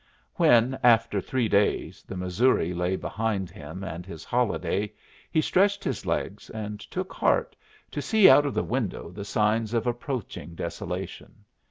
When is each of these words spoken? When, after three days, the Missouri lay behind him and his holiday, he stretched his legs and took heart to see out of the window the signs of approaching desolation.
When, 0.33 0.79
after 0.81 1.21
three 1.21 1.47
days, 1.47 2.01
the 2.07 2.17
Missouri 2.17 2.73
lay 2.73 2.95
behind 2.95 3.51
him 3.51 3.83
and 3.83 4.03
his 4.03 4.23
holiday, 4.23 4.93
he 5.29 5.41
stretched 5.41 5.83
his 5.83 6.07
legs 6.07 6.49
and 6.49 6.79
took 6.79 7.13
heart 7.13 7.55
to 7.91 8.01
see 8.01 8.27
out 8.27 8.47
of 8.47 8.55
the 8.55 8.63
window 8.63 9.11
the 9.11 9.23
signs 9.25 9.75
of 9.75 9.85
approaching 9.85 10.55
desolation. 10.55 11.45